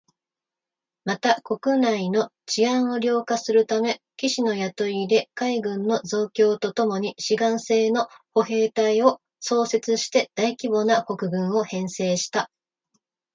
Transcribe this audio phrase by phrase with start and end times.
[1.05, 12.49] また、国内の治安を良化するため、騎士の雇い入れ、海軍の増強とともに志願制の歩兵隊を創設して大規模な国軍を編成した